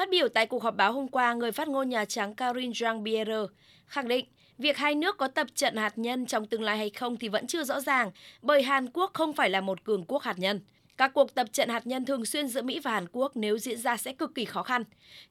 [0.00, 3.46] Phát biểu tại cuộc họp báo hôm qua, người phát ngôn Nhà Trắng Karine Jean-Pierre
[3.86, 4.24] khẳng định
[4.58, 7.46] việc hai nước có tập trận hạt nhân trong tương lai hay không thì vẫn
[7.46, 8.10] chưa rõ ràng,
[8.42, 10.60] bởi Hàn Quốc không phải là một cường quốc hạt nhân.
[10.96, 13.78] Các cuộc tập trận hạt nhân thường xuyên giữa Mỹ và Hàn Quốc nếu diễn
[13.78, 14.84] ra sẽ cực kỳ khó khăn.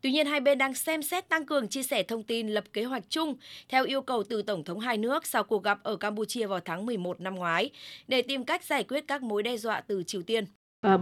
[0.00, 2.84] Tuy nhiên, hai bên đang xem xét tăng cường chia sẻ thông tin lập kế
[2.84, 3.34] hoạch chung
[3.68, 6.86] theo yêu cầu từ Tổng thống hai nước sau cuộc gặp ở Campuchia vào tháng
[6.86, 7.70] 11 năm ngoái
[8.08, 10.44] để tìm cách giải quyết các mối đe dọa từ Triều Tiên.
[10.86, 11.00] Uh,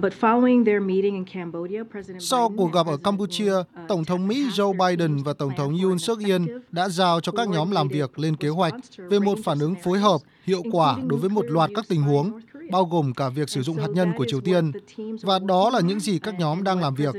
[2.19, 5.99] Sau cuộc gặp ở Campuchia, uh, Tổng thống Mỹ Joe Biden và Tổng thống Yoon
[5.99, 9.59] suk yeol đã giao cho các nhóm làm việc lên kế hoạch về một phản
[9.59, 12.41] ứng phối hợp hiệu quả đối với một loạt các tình huống,
[12.71, 14.73] bao gồm cả việc sử dụng hạt nhân của Triều Tiên.
[15.23, 17.15] Và đó là những gì các nhóm đang làm việc.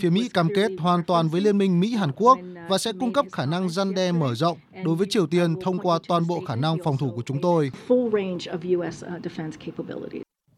[0.00, 2.38] Phía Mỹ cam kết hoàn toàn với Liên minh Mỹ-Hàn Quốc
[2.68, 5.78] và sẽ cung cấp khả năng răn đe mở rộng đối với Triều Tiên thông
[5.78, 7.70] qua toàn bộ khả năng phòng thủ của chúng tôi.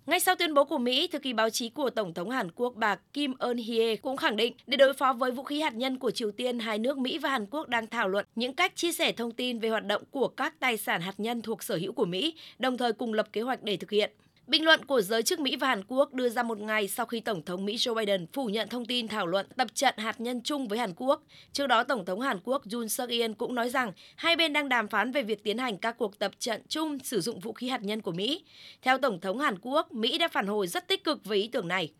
[0.06, 2.74] Ngay sau tuyên bố của Mỹ, thư ký báo chí của Tổng thống Hàn Quốc
[2.76, 5.98] bà Kim Eun Hye cũng khẳng định để đối phó với vũ khí hạt nhân
[5.98, 8.92] của Triều Tiên, hai nước Mỹ và Hàn Quốc đang thảo luận những cách chia
[8.92, 11.92] sẻ thông tin về hoạt động của các tài sản hạt nhân thuộc sở hữu
[11.92, 14.10] của Mỹ, đồng thời cùng lập kế hoạch để thực hiện.
[14.46, 17.20] Bình luận của giới chức Mỹ và Hàn Quốc đưa ra một ngày sau khi
[17.20, 20.40] Tổng thống Mỹ Joe Biden phủ nhận thông tin thảo luận tập trận hạt nhân
[20.42, 21.22] chung với Hàn Quốc.
[21.52, 24.68] Trước đó, Tổng thống Hàn Quốc Yoon suk yeol cũng nói rằng hai bên đang
[24.68, 27.68] đàm phán về việc tiến hành các cuộc tập trận chung sử dụng vũ khí
[27.68, 28.44] hạt nhân của Mỹ.
[28.82, 31.68] Theo Tổng thống Hàn Quốc, Mỹ đã phản hồi rất tích cực với ý tưởng
[31.68, 31.92] này.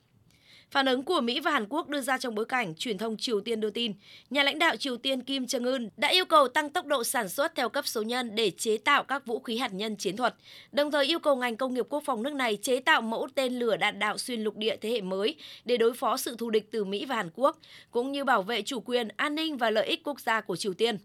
[0.72, 3.40] Phản ứng của Mỹ và Hàn Quốc đưa ra trong bối cảnh truyền thông Triều
[3.40, 3.92] Tiên đưa tin,
[4.30, 7.28] nhà lãnh đạo Triều Tiên Kim Jong Un đã yêu cầu tăng tốc độ sản
[7.28, 10.34] xuất theo cấp số nhân để chế tạo các vũ khí hạt nhân chiến thuật,
[10.72, 13.58] đồng thời yêu cầu ngành công nghiệp quốc phòng nước này chế tạo mẫu tên
[13.58, 15.34] lửa đạn đạo xuyên lục địa thế hệ mới
[15.64, 17.58] để đối phó sự thù địch từ Mỹ và Hàn Quốc,
[17.90, 20.74] cũng như bảo vệ chủ quyền, an ninh và lợi ích quốc gia của Triều
[20.74, 20.98] Tiên.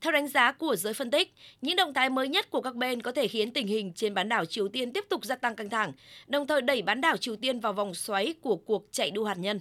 [0.00, 3.02] Theo đánh giá của giới phân tích, những động thái mới nhất của các bên
[3.02, 5.70] có thể khiến tình hình trên bán đảo Triều Tiên tiếp tục gia tăng căng
[5.70, 5.92] thẳng,
[6.26, 9.38] đồng thời đẩy bán đảo Triều Tiên vào vòng xoáy của cuộc chạy đua hạt
[9.38, 9.60] nhân.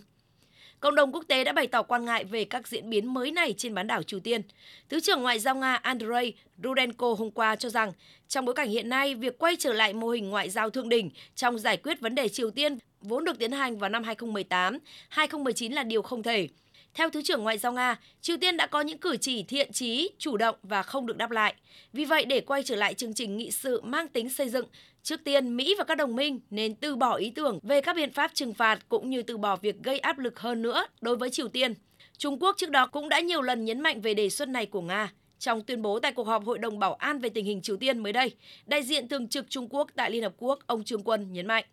[0.80, 3.54] Cộng đồng quốc tế đã bày tỏ quan ngại về các diễn biến mới này
[3.58, 4.42] trên bán đảo Triều Tiên.
[4.90, 7.92] Thứ trưởng Ngoại giao Nga Andrei Rudenko hôm qua cho rằng,
[8.28, 11.10] trong bối cảnh hiện nay, việc quay trở lại mô hình ngoại giao thượng đỉnh
[11.36, 14.78] trong giải quyết vấn đề Triều Tiên vốn được tiến hành vào năm 2018,
[15.10, 16.48] 2019 là điều không thể.
[16.94, 20.10] Theo Thứ trưởng Ngoại giao Nga, Triều Tiên đã có những cử chỉ thiện trí,
[20.18, 21.56] chủ động và không được đáp lại.
[21.94, 24.66] Vì vậy, để quay trở lại chương trình nghị sự mang tính xây dựng,
[25.04, 28.14] trước tiên Mỹ và các đồng minh nên từ bỏ ý tưởng về các biện
[28.14, 31.30] pháp trừng phạt cũng như từ bỏ việc gây áp lực hơn nữa đối với
[31.30, 31.74] Triều Tiên.
[32.18, 34.82] Trung Quốc trước đó cũng đã nhiều lần nhấn mạnh về đề xuất này của
[34.82, 35.14] Nga.
[35.40, 38.00] Trong tuyên bố tại cuộc họp Hội đồng Bảo an về tình hình Triều Tiên
[38.00, 38.36] mới đây,
[38.66, 41.66] đại diện thường trực Trung Quốc tại Liên Hợp Quốc ông Trương Quân nhấn mạnh.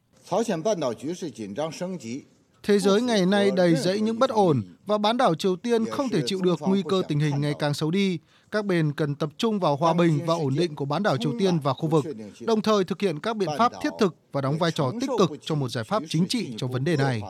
[2.66, 6.08] Thế giới ngày nay đầy rẫy những bất ổn và bán đảo Triều Tiên không
[6.08, 8.18] thể chịu được nguy cơ tình hình ngày càng xấu đi.
[8.50, 11.32] Các bên cần tập trung vào hòa bình và ổn định của bán đảo Triều
[11.38, 12.04] Tiên và khu vực,
[12.40, 15.30] đồng thời thực hiện các biện pháp thiết thực và đóng vai trò tích cực
[15.42, 17.22] cho một giải pháp chính trị cho vấn đề này.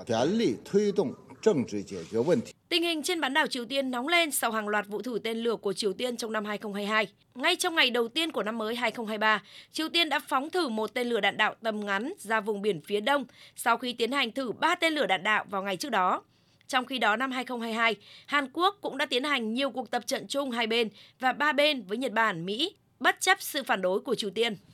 [2.69, 5.39] Tình hình trên bán đảo Triều Tiên nóng lên sau hàng loạt vụ thử tên
[5.39, 7.07] lửa của Triều Tiên trong năm 2022.
[7.35, 10.95] Ngay trong ngày đầu tiên của năm mới 2023, Triều Tiên đã phóng thử một
[10.95, 13.25] tên lửa đạn đạo tầm ngắn ra vùng biển phía đông
[13.57, 16.23] sau khi tiến hành thử ba tên lửa đạn đạo vào ngày trước đó.
[16.69, 17.95] Trong khi đó năm 2022,
[18.27, 20.89] Hàn Quốc cũng đã tiến hành nhiều cuộc tập trận chung hai bên
[21.21, 24.57] và ba bên với Nhật Bản, Mỹ, bất chấp sự phản đối của Triều Tiên.